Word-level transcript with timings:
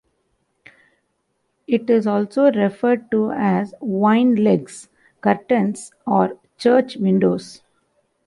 It 1.67 1.87
is 1.87 2.07
also 2.07 2.51
referred 2.51 3.11
to 3.11 3.31
as 3.33 3.75
wine 3.81 4.33
legs, 4.33 4.89
curtains, 5.21 5.91
or 6.07 6.39
church 6.57 6.97
windows. 6.97 7.61